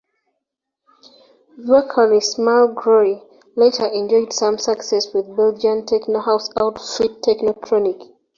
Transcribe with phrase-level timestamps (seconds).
[1.59, 3.21] Vocalist Magloire
[3.55, 8.11] later enjoyed some success with the Belgian techno-house outfit Technotronic.